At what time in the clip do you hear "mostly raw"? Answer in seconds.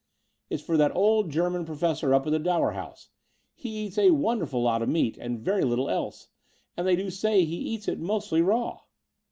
7.99-8.79